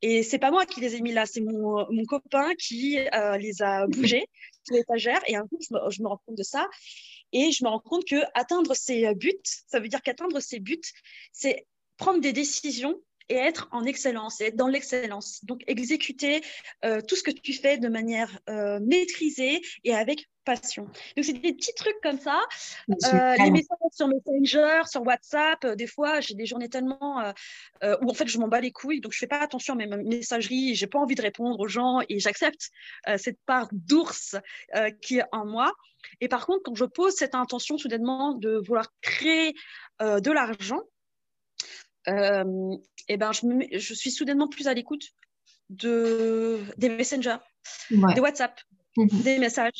Et 0.01 0.23
c'est 0.23 0.39
pas 0.39 0.49
moi 0.49 0.65
qui 0.65 0.79
les 0.79 0.95
ai 0.95 1.01
mis 1.01 1.11
là, 1.11 1.25
c'est 1.25 1.41
mon, 1.41 1.85
mon, 1.91 2.05
copain 2.05 2.53
qui 2.55 2.97
euh, 2.97 3.37
les 3.37 3.61
a 3.61 3.85
bougés 3.87 4.25
sur 4.65 4.75
l'étagère. 4.75 5.19
Et 5.27 5.35
un 5.35 5.41
coup, 5.41 5.59
je 5.59 5.75
me, 5.75 5.91
je 5.91 6.01
me, 6.01 6.07
rends 6.07 6.21
compte 6.25 6.37
de 6.37 6.43
ça. 6.43 6.69
Et 7.33 7.51
je 7.51 7.65
me 7.65 7.69
rends 7.69 7.81
compte 7.81 8.05
que 8.05 8.15
atteindre 8.33 8.73
ses 8.75 9.13
buts, 9.13 9.33
ça 9.43 9.81
veut 9.81 9.89
dire 9.89 10.01
qu'atteindre 10.01 10.39
ses 10.39 10.59
buts, 10.59 10.79
c'est 11.33 11.67
prendre 11.97 12.21
des 12.21 12.31
décisions 12.31 12.95
et 13.29 13.35
être 13.35 13.67
en 13.71 13.83
excellence, 13.83 14.41
et 14.41 14.45
être 14.45 14.55
dans 14.55 14.67
l'excellence. 14.67 15.43
Donc, 15.43 15.63
exécuter 15.67 16.41
euh, 16.85 17.01
tout 17.01 17.15
ce 17.15 17.23
que 17.23 17.31
tu 17.31 17.53
fais 17.53 17.77
de 17.77 17.87
manière 17.87 18.39
euh, 18.49 18.79
maîtrisée 18.81 19.61
et 19.83 19.93
avec 19.93 20.27
passion. 20.47 20.85
Donc, 21.15 21.25
c'est 21.25 21.33
des 21.33 21.53
petits 21.53 21.73
trucs 21.73 21.99
comme 22.01 22.19
ça. 22.19 22.39
Euh, 22.89 23.35
les 23.43 23.51
messages 23.51 23.77
sur 23.91 24.07
Messenger, 24.07 24.81
sur 24.89 25.05
WhatsApp, 25.05 25.63
euh, 25.65 25.75
des 25.75 25.87
fois, 25.87 26.21
j'ai 26.21 26.35
des 26.35 26.45
journées 26.45 26.69
tellement 26.69 27.19
euh, 27.83 27.97
où 28.01 28.09
en 28.09 28.13
fait, 28.13 28.27
je 28.27 28.37
m'en 28.39 28.47
bats 28.47 28.61
les 28.61 28.71
couilles, 28.71 29.01
donc 29.01 29.11
je 29.11 29.19
fais 29.19 29.27
pas 29.27 29.41
attention 29.41 29.73
à 29.73 29.77
mes 29.77 29.87
messageries, 29.87 30.73
j'ai 30.75 30.87
pas 30.87 30.99
envie 30.99 31.15
de 31.15 31.21
répondre 31.21 31.59
aux 31.59 31.67
gens 31.67 31.99
et 32.07 32.19
j'accepte 32.19 32.69
cette 33.17 33.39
part 33.45 33.67
d'ours 33.71 34.35
qui 35.01 35.17
est 35.17 35.25
en 35.31 35.45
moi. 35.45 35.73
Et 36.21 36.27
par 36.27 36.45
contre, 36.45 36.63
quand 36.63 36.75
je 36.75 36.85
pose 36.85 37.13
cette 37.13 37.35
intention 37.35 37.77
soudainement 37.77 38.33
de 38.33 38.61
vouloir 38.65 38.87
créer 39.01 39.53
de 39.99 40.31
l'argent, 40.31 40.81
euh, 42.09 42.75
et 43.07 43.17
ben, 43.17 43.31
je, 43.31 43.41
je, 43.77 43.93
suis 43.93 44.11
soudainement 44.11 44.47
plus 44.47 44.67
à 44.67 44.73
l'écoute 44.73 45.03
de, 45.69 46.59
des 46.77 46.89
messengers, 46.89 47.37
des 47.91 48.19
WhatsApp, 48.19 48.59
mhm. 48.95 49.07
des 49.23 49.39
messages. 49.39 49.79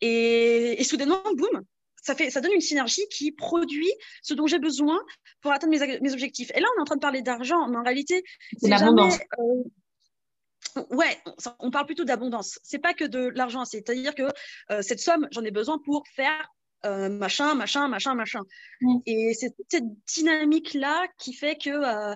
Et, 0.00 0.80
et, 0.80 0.84
soudainement, 0.84 1.22
boum, 1.36 1.62
ça, 2.02 2.14
fait, 2.14 2.30
ça 2.30 2.40
donne 2.40 2.52
une 2.52 2.60
synergie 2.60 3.06
qui 3.10 3.32
produit 3.32 3.92
ce 4.22 4.34
dont 4.34 4.46
j'ai 4.46 4.58
besoin 4.58 5.00
pour 5.40 5.52
atteindre 5.52 5.78
mes, 5.78 6.00
mes, 6.00 6.12
objectifs. 6.12 6.50
Et 6.54 6.60
là, 6.60 6.66
on 6.74 6.78
est 6.78 6.82
en 6.82 6.84
train 6.84 6.96
de 6.96 7.00
parler 7.00 7.22
d'argent, 7.22 7.68
mais 7.68 7.76
en 7.76 7.82
réalité, 7.82 8.24
c'est 8.60 8.70
jamais. 8.70 9.18
Euh, 9.38 10.82
ouais, 10.90 11.18
on 11.60 11.70
parle 11.70 11.86
plutôt 11.86 12.04
d'abondance. 12.04 12.58
C'est 12.62 12.78
pas 12.78 12.94
que 12.94 13.04
de 13.04 13.28
l'argent, 13.34 13.64
c'est-à-dire 13.64 14.14
que 14.14 14.28
euh, 14.70 14.82
cette 14.82 15.00
somme, 15.00 15.28
j'en 15.30 15.44
ai 15.44 15.50
besoin 15.50 15.78
pour 15.78 16.04
faire 16.08 16.48
euh, 16.84 17.08
machin, 17.08 17.54
machin, 17.54 17.88
machin, 17.88 18.14
machin. 18.14 18.42
Mm. 18.80 18.98
Et 19.06 19.34
c'est 19.34 19.54
cette 19.68 19.84
dynamique-là 20.06 21.06
qui 21.18 21.32
fait 21.32 21.56
que 21.56 21.70
euh, 21.70 22.14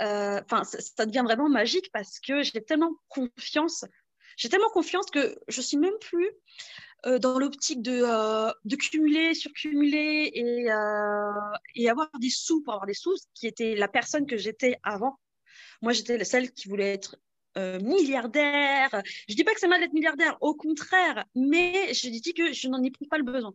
euh, 0.00 0.40
ça, 0.64 1.06
devient 1.06 1.22
vraiment 1.24 1.48
magique 1.48 1.90
parce 1.92 2.18
que 2.18 2.42
j'ai 2.42 2.62
tellement 2.62 2.94
confiance. 3.08 3.84
J'ai 4.36 4.48
tellement 4.48 4.70
confiance 4.70 5.06
que 5.10 5.38
je 5.48 5.60
suis 5.60 5.76
même 5.76 5.98
plus 6.00 6.30
dans 7.20 7.38
l'optique 7.38 7.80
de, 7.80 8.02
de 8.64 8.76
cumuler, 8.76 9.32
surcumuler 9.34 10.30
et, 10.34 10.66
et 11.76 11.88
avoir 11.88 12.08
des 12.20 12.30
sous 12.30 12.60
pour 12.62 12.74
avoir 12.74 12.86
des 12.86 12.94
sous, 12.94 13.14
qui 13.34 13.46
était 13.46 13.76
la 13.76 13.86
personne 13.86 14.26
que 14.26 14.36
j'étais 14.36 14.78
avant. 14.82 15.16
Moi, 15.80 15.92
j'étais 15.92 16.22
celle 16.24 16.52
qui 16.52 16.68
voulait 16.68 16.92
être 16.92 17.16
milliardaire. 17.56 18.90
Je 19.28 19.34
dis 19.34 19.44
pas 19.44 19.54
que 19.54 19.60
c'est 19.60 19.68
mal 19.68 19.80
d'être 19.80 19.92
milliardaire, 19.92 20.36
au 20.40 20.54
contraire, 20.54 21.24
mais 21.36 21.92
je 21.94 22.08
dis 22.08 22.34
que 22.34 22.52
je 22.52 22.68
n'en 22.68 22.82
éprouve 22.82 23.08
pas 23.08 23.18
le 23.18 23.24
besoin. 23.24 23.54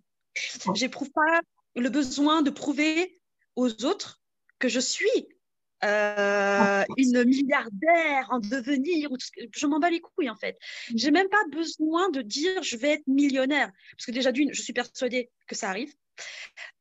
J'éprouve 0.76 1.12
pas 1.12 1.42
le 1.76 1.90
besoin 1.90 2.42
de 2.42 2.50
prouver 2.50 3.20
aux 3.56 3.86
autres 3.86 4.22
que 4.60 4.70
je 4.70 4.80
suis 4.80 5.28
euh, 5.84 6.84
une 6.98 7.24
milliardaire 7.26 8.28
en 8.30 8.40
devenir. 8.40 9.10
Je 9.54 9.68
m'en 9.68 9.80
bats 9.80 9.90
les 9.90 10.00
couilles 10.00 10.30
en 10.30 10.36
fait. 10.36 10.58
Mm. 10.90 10.98
J'ai 10.98 11.12
même 11.12 11.30
pas 11.30 11.44
besoin 11.52 12.10
de 12.10 12.22
dire 12.22 12.64
je 12.64 12.78
vais 12.78 12.92
être 12.92 13.08
millionnaire 13.08 13.70
parce 13.98 14.06
que 14.06 14.12
déjà 14.12 14.32
d'une, 14.32 14.54
je 14.54 14.62
suis 14.62 14.74
persuadée 14.74 15.30
que 15.48 15.56
ça 15.56 15.70
arrive. 15.70 15.94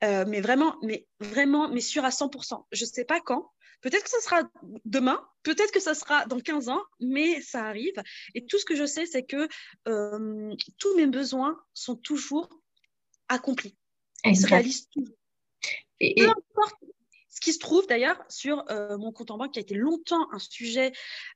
Euh, 0.05 0.25
mais 0.29 0.41
vraiment, 0.41 0.77
mais 0.83 1.07
vraiment, 1.21 1.69
mais 1.69 1.81
sûr 1.81 2.05
à 2.05 2.11
100%. 2.11 2.67
Je 2.71 2.85
sais 2.85 3.05
pas 3.05 3.21
quand. 3.21 3.51
Peut-être 3.81 4.05
que 4.05 4.11
ce 4.11 4.21
sera 4.21 4.43
demain, 4.85 5.21
peut-être 5.43 5.73
que 5.73 5.81
ce 5.81 5.95
sera 5.95 6.25
dans 6.27 6.39
15 6.39 6.69
ans, 6.69 6.83
mais 7.01 7.41
ça 7.41 7.65
arrive. 7.65 8.01
Et 8.35 8.47
tout 8.47 8.59
ce 8.59 8.65
que 8.65 8.77
je 8.77 8.87
sais, 8.87 9.07
c'est 9.07 9.25
que 9.25 9.49
euh, 9.89 10.55
tous 10.79 10.97
mes 10.97 11.09
besoins 11.09 11.61
sont 11.75 11.97
toujours 11.97 12.49
accompli. 13.33 13.77
Il 14.25 14.37
se 14.37 14.47
réalise 14.47 14.89
toujours. 14.89 15.17
Et, 16.01 16.15
Peu 16.17 16.29
importe 16.29 16.77
ce 17.29 17.41
qui 17.41 17.53
se 17.53 17.59
trouve 17.59 17.87
d'ailleurs 17.87 18.23
sur 18.29 18.65
euh, 18.71 18.99
mon 18.99 19.13
compte 19.13 19.31
en 19.31 19.39
banque, 19.39 19.53
qui 19.53 19.59
a 19.59 19.63
été 19.63 19.75
longtemps 19.75 20.29
un 20.33 20.39
sujet 20.39 20.93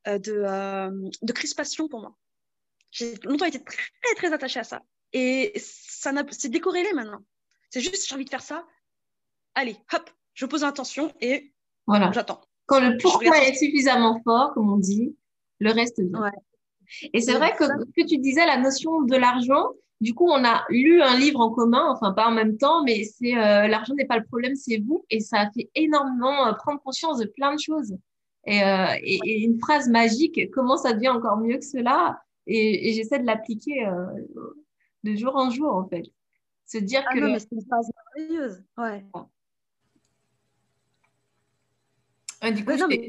euh, 0.07 0.19
de, 0.19 0.33
euh, 0.33 0.91
de, 1.23 1.33
crispation 1.33 1.88
pour 1.88 2.00
moi. 2.00 2.17
J'ai 2.91 3.15
longtemps 3.25 3.47
été 3.47 3.62
très, 3.62 4.15
très 4.17 4.33
attachée 4.33 4.61
à 4.61 4.65
ça. 4.65 4.83
Et 5.12 5.53
ça 5.57 6.12
c'est 6.31 6.49
décorrélé 6.49 6.93
maintenant. 6.93 7.21
C'est 7.71 7.81
juste, 7.81 8.09
j'ai 8.09 8.15
envie 8.15 8.25
de 8.25 8.31
faire 8.31 8.43
ça. 8.43 8.67
Allez, 9.55 9.76
hop, 9.93 10.11
je 10.35 10.47
pose 10.47 10.65
intention 10.65 11.12
et 11.21 11.53
voilà. 11.87 12.12
j'attends. 12.12 12.43
Quand 12.67 12.81
le 12.81 12.99
pourquoi 12.99 13.38
est 13.38 13.55
suffisamment 13.55 14.21
fort, 14.23 14.53
comme 14.55 14.73
on 14.73 14.79
dit, 14.79 15.17
le 15.61 15.73
reste 15.73 16.00
vient. 16.00 16.31
Et 17.12 17.21
c'est 17.21 17.35
vrai 17.35 17.57
que, 17.57 17.65
que 17.65 18.07
tu 18.07 18.19
disais, 18.19 18.45
la 18.45 18.59
notion 18.59 19.03
de 19.03 19.17
l'argent, 19.17 19.73
du 20.00 20.15
coup, 20.15 20.29
on 20.29 20.45
a 20.45 20.65
lu 20.69 21.00
un 21.03 21.19
livre 21.19 21.41
en 21.41 21.50
commun, 21.50 21.87
enfin 21.88 22.12
pas 22.12 22.29
en 22.29 22.33
même 22.33 22.59
temps, 22.59 22.85
mais 22.85 23.05
c'est 23.05 23.37
euh, 23.37 23.67
l'argent 23.67 23.95
n'est 23.95 24.05
pas 24.05 24.19
le 24.19 24.25
problème, 24.25 24.55
c'est 24.55 24.79
vous. 24.79 25.07
Et 25.09 25.21
ça 25.21 25.41
a 25.41 25.50
fait 25.50 25.71
énormément 25.75 26.47
euh, 26.47 26.53
prendre 26.53 26.81
conscience 26.83 27.19
de 27.19 27.26
plein 27.26 27.55
de 27.55 27.61
choses. 27.61 27.97
Et, 28.47 28.62
euh, 28.62 28.95
et, 29.03 29.43
une 29.43 29.59
phrase 29.59 29.88
magique, 29.88 30.50
comment 30.53 30.76
ça 30.76 30.93
devient 30.93 31.09
encore 31.09 31.38
mieux 31.38 31.59
que 31.59 31.65
cela? 31.65 32.21
Et, 32.47 32.93
j'essaie 32.93 33.19
de 33.19 33.26
l'appliquer 33.26 33.88
de 35.03 35.17
jour 35.17 35.35
en 35.35 35.50
jour, 35.50 35.75
en 35.75 35.88
fait. 35.88 36.05
Se 36.67 36.79
dire 36.79 37.03
ah 37.07 37.15
que. 37.15 37.21
Non, 37.21 37.33
mais 37.33 37.38
c'est 37.38 37.53
une 37.53 37.65
phrase 37.67 37.91
merveilleuse. 38.17 38.62
Ouais. 38.76 39.05
du 42.53 42.65
coup, 42.65 42.76
non, 42.76 42.87
mais 42.88 43.09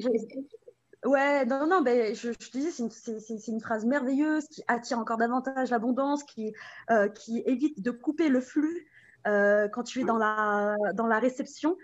Ouais, 1.05 1.45
non, 1.45 1.67
non, 1.67 1.81
ben, 1.81 2.15
je, 2.15 2.31
je 2.31 2.49
te 2.49 2.57
disais, 2.57 2.71
c'est 2.71 3.29
une, 3.29 3.55
une, 3.55 3.61
phrase 3.61 3.85
merveilleuse 3.85 4.47
qui 4.47 4.63
attire 4.67 4.97
encore 4.97 5.17
davantage 5.17 5.69
l'abondance, 5.69 6.23
qui, 6.23 6.53
euh, 6.89 7.07
qui 7.07 7.43
évite 7.45 7.81
de 7.81 7.91
couper 7.91 8.29
le 8.29 8.41
flux 8.41 8.87
euh, 9.27 9.67
quand 9.67 9.83
tu 9.83 10.01
es 10.01 10.03
dans 10.03 10.17
la, 10.17 10.75
dans 10.95 11.07
la 11.07 11.19
réception. 11.19 11.77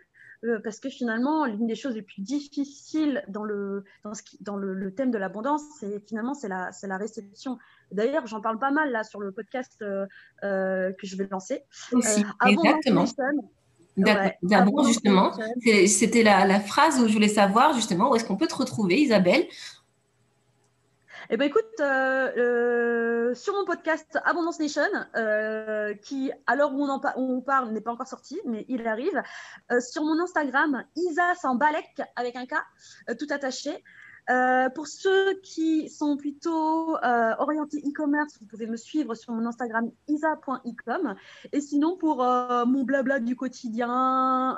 Euh, 0.44 0.60
parce 0.62 0.80
que 0.82 0.90
finalement, 0.90 1.46
l'une 1.46 1.68
des 1.68 1.76
choses 1.76 1.96
les 1.96 2.02
plus 2.02 2.22
difficiles 2.22 3.24
dans 3.30 3.46
le, 3.46 3.86
dans 4.04 4.14
ce 4.14 4.24
qui, 4.24 4.38
dans 4.42 4.58
le, 4.58 4.74
le 4.74 4.94
thème 4.94 5.10
de 5.10 5.18
l'abondance, 5.18 5.62
c'est 5.80 6.06
finalement 6.06 6.34
c'est 6.34 6.50
la, 6.50 6.72
la 6.84 6.98
réception. 6.98 7.60
D'ailleurs, 7.92 8.28
j'en 8.28 8.42
parle 8.42 8.60
pas 8.60 8.72
mal 8.72 8.92
là 8.92 9.04
sur 9.04 9.22
le 9.22 9.32
podcast 9.32 9.78
que 9.80 10.08
je 10.42 11.16
vais 11.16 11.28
lancer. 11.28 11.64
Aussi, 11.94 12.26
exactement. 12.46 13.06
D'abord, 13.98 14.86
justement, 14.86 15.32
c'était 15.86 16.24
la, 16.24 16.46
la, 16.46 16.60
phrase 16.60 17.00
où 17.00 17.08
je 17.08 17.14
voulais 17.14 17.28
savoir 17.28 17.74
justement 17.74 18.12
où 18.12 18.16
est-ce 18.16 18.26
qu'on 18.26 18.38
peut 18.38 18.48
te 18.48 18.56
retrouver, 18.56 19.00
Isabelle? 19.00 19.46
Eh 21.30 21.38
ben 21.38 21.46
écoute, 21.46 21.64
euh, 21.80 22.32
euh, 22.38 23.34
sur 23.34 23.54
mon 23.54 23.64
podcast 23.66 24.20
Abondance 24.26 24.60
Nation, 24.60 24.82
euh, 25.16 25.94
qui 25.94 26.32
à 26.48 26.56
l'heure 26.56 26.74
où 26.74 26.84
on, 26.84 26.90
en 26.90 27.02
on 27.16 27.42
parle 27.42 27.72
n'est 27.72 27.82
pas 27.82 27.92
encore 27.92 28.08
sorti, 28.08 28.40
mais 28.46 28.66
il 28.68 28.86
arrive, 28.88 29.22
sur 29.80 30.04
mon 30.04 30.22
Instagram, 30.22 30.84
Isa 30.96 31.34
sans 31.36 31.56
balek 31.56 32.02
avec 32.16 32.36
un 32.36 32.46
K, 32.46 32.56
tout 33.18 33.28
attaché. 33.30 33.84
Euh, 34.30 34.70
pour 34.70 34.88
ceux 34.88 35.40
qui 35.42 35.90
sont 35.90 36.16
plutôt 36.18 36.96
euh, 36.98 37.34
orientés 37.40 37.80
e-commerce, 37.80 38.38
vous 38.40 38.46
pouvez 38.46 38.68
me 38.68 38.78
suivre 38.78 39.16
sur 39.16 39.34
mon 39.34 39.46
Instagram 39.46 39.92
isa.ecom. 40.08 41.16
Et 41.52 41.62
sinon, 41.62 41.98
pour 41.98 42.24
euh, 42.24 42.66
mon 42.66 42.84
blabla 42.84 43.20
du 43.20 43.36
quotidien, 43.36 44.58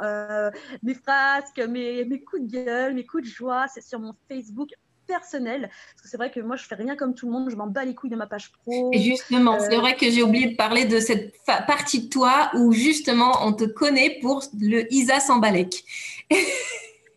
mes 0.83 0.93
frasques, 0.93 1.59
mes, 1.59 2.05
mes, 2.05 2.23
coups 2.23 2.43
de 2.43 2.63
gueule, 2.63 2.93
mes 2.93 3.05
coups 3.05 3.23
de 3.23 3.29
joie, 3.29 3.65
c'est 3.67 3.81
sur 3.81 3.99
mon 3.99 4.13
Facebook 4.29 4.69
personnel. 5.07 5.69
Parce 5.93 6.03
que 6.03 6.09
c'est 6.09 6.17
vrai 6.17 6.31
que 6.31 6.39
moi, 6.39 6.55
je 6.55 6.65
fais 6.65 6.75
rien 6.75 6.95
comme 6.95 7.13
tout 7.13 7.25
le 7.25 7.31
monde. 7.31 7.49
Je 7.49 7.55
m'en 7.55 7.67
bats 7.67 7.85
les 7.85 7.95
couilles 7.95 8.09
de 8.09 8.15
ma 8.15 8.27
page 8.27 8.51
pro. 8.51 8.91
Et 8.93 8.99
justement, 8.99 9.59
c'est 9.59 9.77
vrai 9.77 9.95
que 9.95 10.09
j'ai 10.09 10.23
oublié 10.23 10.47
de 10.49 10.55
parler 10.55 10.85
de 10.85 10.99
cette 10.99 11.35
partie 11.45 12.05
de 12.05 12.09
toi 12.09 12.51
où 12.53 12.71
justement, 12.71 13.31
on 13.41 13.53
te 13.53 13.65
connaît 13.65 14.19
pour 14.21 14.43
le 14.59 14.91
Isa 14.93 15.19
sans 15.19 15.37
balèque. 15.37 15.83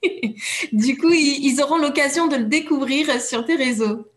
du 0.73 0.97
coup, 0.97 1.11
ils, 1.11 1.61
auront 1.63 1.79
l'occasion 1.79 2.27
de 2.27 2.37
le 2.37 2.45
découvrir 2.45 3.21
sur 3.21 3.45
tes 3.45 3.57
réseaux. 3.57 4.11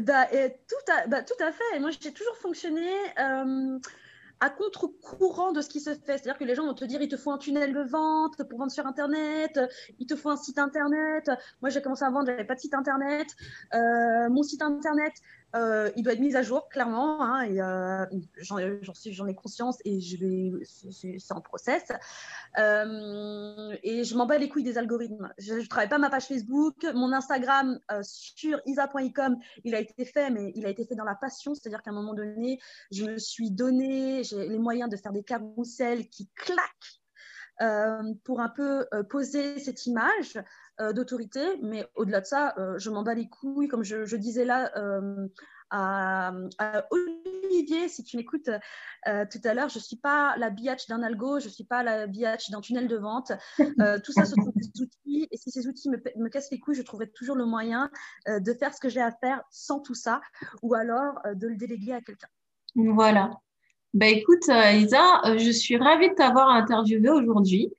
Bah, 0.00 0.26
tout, 0.26 0.92
à, 0.92 1.06
bah, 1.06 1.22
tout 1.22 1.42
à 1.42 1.52
fait. 1.52 1.80
moi, 1.80 1.90
j'ai 1.90 2.12
toujours 2.12 2.36
fonctionné 2.36 2.88
euh, 3.20 3.78
à 4.40 4.50
contre-courant 4.50 5.52
de 5.52 5.60
ce 5.60 5.68
qui 5.68 5.80
se 5.80 5.90
fait. 5.90 6.18
C'est-à-dire 6.18 6.38
que 6.38 6.44
les 6.44 6.54
gens 6.54 6.66
vont 6.66 6.74
te 6.74 6.84
dire, 6.84 7.00
il 7.00 7.08
te 7.08 7.16
faut 7.16 7.30
un 7.30 7.38
tunnel 7.38 7.72
de 7.72 7.82
vente 7.82 8.42
pour 8.48 8.58
vendre 8.58 8.72
sur 8.72 8.86
Internet, 8.86 9.60
il 9.98 10.06
te 10.06 10.16
faut 10.16 10.30
un 10.30 10.36
site 10.36 10.58
Internet. 10.58 11.30
Moi, 11.60 11.70
j'ai 11.70 11.80
commencé 11.80 12.04
à 12.04 12.10
vendre, 12.10 12.26
j'avais 12.26 12.44
pas 12.44 12.54
de 12.54 12.60
site 12.60 12.74
Internet. 12.74 13.28
Euh, 13.74 14.28
mon 14.30 14.42
site 14.42 14.62
Internet, 14.62 15.12
euh, 15.54 15.90
il 15.96 16.02
doit 16.02 16.14
être 16.14 16.20
mis 16.20 16.34
à 16.34 16.42
jour, 16.42 16.68
clairement, 16.68 17.22
hein, 17.22 17.46
euh, 17.48 18.06
j'en 18.38 19.26
ai 19.26 19.34
conscience 19.34 19.78
et 19.84 20.00
je 20.00 20.16
vais, 20.16 20.52
c'est 20.64 21.32
en 21.32 21.40
process. 21.40 21.84
Euh, 22.58 23.76
et 23.82 24.04
je 24.04 24.16
m'en 24.16 24.26
bats 24.26 24.38
les 24.38 24.48
couilles 24.48 24.62
des 24.64 24.78
algorithmes. 24.78 25.32
Je 25.38 25.54
ne 25.54 25.66
travaille 25.66 25.88
pas 25.88 25.98
ma 25.98 26.10
page 26.10 26.26
Facebook. 26.26 26.86
Mon 26.94 27.12
Instagram 27.12 27.78
sur 28.02 28.60
isa.icom, 28.66 29.36
il 29.64 29.74
a 29.74 29.80
été 29.80 30.04
fait, 30.04 30.30
mais 30.30 30.52
il 30.54 30.64
a 30.64 30.70
été 30.70 30.86
fait 30.86 30.94
dans 30.94 31.04
la 31.04 31.14
passion. 31.14 31.54
C'est-à-dire 31.54 31.82
qu'à 31.82 31.90
un 31.90 31.94
moment 31.94 32.14
donné, 32.14 32.58
je 32.90 33.04
me 33.04 33.18
suis 33.18 33.50
donné 33.50 34.22
les 34.32 34.58
moyens 34.58 34.88
de 34.88 34.96
faire 34.96 35.12
des 35.12 35.22
carousels 35.22 36.08
qui 36.08 36.28
claquent 36.34 37.00
pour 38.24 38.40
un 38.40 38.48
peu 38.48 38.86
poser 39.10 39.58
cette 39.58 39.86
image 39.86 40.38
d'autorité. 40.78 41.40
Mais 41.62 41.86
au-delà 41.94 42.20
de 42.20 42.26
ça, 42.26 42.54
je 42.76 42.90
m'en 42.90 43.02
bats 43.02 43.14
les 43.14 43.28
couilles, 43.28 43.68
comme 43.68 43.84
je, 43.84 44.16
disais 44.16 44.44
là 44.44 44.70
à, 45.72 46.32
Olivier, 46.90 47.88
si 47.88 48.04
tu 48.04 48.16
m'écoutes 48.16 48.50
euh, 49.08 49.24
tout 49.30 49.40
à 49.44 49.54
l'heure, 49.54 49.68
je 49.68 49.78
ne 49.78 49.82
suis 49.82 49.96
pas 49.96 50.36
la 50.36 50.50
biatch 50.50 50.86
d'un 50.86 51.02
algo, 51.02 51.40
je 51.40 51.46
ne 51.46 51.50
suis 51.50 51.64
pas 51.64 51.82
la 51.82 52.06
biatch 52.06 52.50
d'un 52.50 52.60
tunnel 52.60 52.88
de 52.88 52.96
vente. 52.96 53.32
Euh, 53.80 53.98
tout 54.04 54.12
ça, 54.12 54.24
ce 54.24 54.34
sont 54.34 54.52
des 54.54 54.82
outils. 54.82 55.28
Et 55.30 55.36
si 55.36 55.50
ces 55.50 55.66
outils 55.66 55.88
me, 55.88 56.28
cassent 56.28 56.50
les 56.50 56.60
couilles, 56.60 56.74
je 56.74 56.82
trouverai 56.82 57.10
toujours 57.10 57.36
le 57.36 57.46
moyen 57.46 57.90
euh, 58.28 58.38
de 58.38 58.52
faire 58.52 58.74
ce 58.74 58.80
que 58.80 58.88
j'ai 58.88 59.00
à 59.00 59.10
faire 59.10 59.42
sans 59.50 59.80
tout 59.80 59.94
ça, 59.94 60.20
ou 60.62 60.74
alors 60.74 61.14
de 61.34 61.48
le 61.48 61.56
déléguer 61.56 61.94
à 61.94 62.00
quelqu'un. 62.00 62.28
Voilà. 62.74 63.30
Bah, 63.94 64.06
écoute, 64.06 64.46
Isa, 64.48 65.36
je 65.36 65.50
suis 65.50 65.76
ravie 65.76 66.10
de 66.10 66.14
t'avoir 66.14 66.48
interviewé 66.48 67.08
aujourd'hui. 67.10 67.72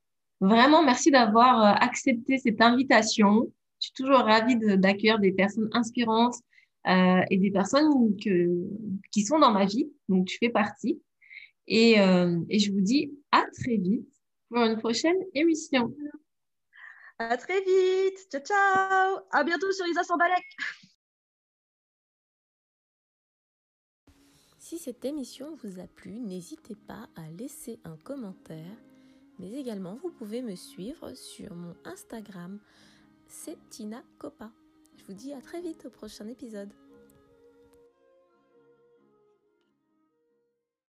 Vraiment, 0.44 0.84
merci 0.84 1.10
d'avoir 1.10 1.82
accepté 1.82 2.38
cette 2.38 2.62
invitation. 2.62 3.50
Je 3.80 3.88
suis 3.88 3.94
toujours 3.94 4.26
ravie 4.26 4.58
d'accueillir 4.58 5.18
des 5.20 5.32
personnes 5.32 5.70
inspirantes, 5.72 6.36
euh, 6.86 7.22
et 7.30 7.38
des 7.38 7.50
personnes 7.50 8.18
que, 8.22 8.50
qui 9.10 9.24
sont 9.24 9.40
dans 9.40 9.52
ma 9.52 9.64
vie. 9.64 9.90
Donc, 10.10 10.28
tu 10.28 10.38
fais 10.38 10.50
partie. 10.50 11.02
Et, 11.68 11.98
euh, 12.02 12.38
et 12.50 12.60
je 12.60 12.74
vous 12.74 12.82
dis 12.82 13.14
à 13.32 13.46
très 13.58 13.78
vite 13.78 14.10
pour 14.50 14.60
une 14.64 14.78
prochaine 14.78 15.16
émission. 15.34 15.96
À 17.20 17.38
très 17.38 17.62
vite. 17.62 18.28
Ciao, 18.30 18.42
ciao. 18.42 19.20
À 19.32 19.46
bientôt 19.46 19.72
sur 19.72 19.88
Isa 19.88 20.04
Sambalek. 20.04 20.44
Si 24.60 24.78
cette 24.78 25.06
émission 25.06 25.56
vous 25.64 25.80
a 25.80 25.88
plu, 25.88 26.20
n'hésitez 26.20 26.76
pas 26.76 27.08
à 27.16 27.30
laisser 27.30 27.80
un 27.86 27.96
commentaire, 27.96 28.76
mais 29.40 29.52
également 29.54 29.96
vous 29.96 30.12
pouvez 30.12 30.42
me 30.42 30.56
suivre 30.56 31.14
sur 31.14 31.56
mon 31.56 31.76
Instagram, 31.86 32.60
c'est 33.28 33.58
Tina 33.70 34.04
Copa. 34.18 34.52
Je 34.96 35.06
vous 35.06 35.14
dis 35.14 35.34
à 35.34 35.42
très 35.42 35.62
vite 35.62 35.86
au 35.86 35.90
prochain 35.90 36.28
épisode. 36.28 36.70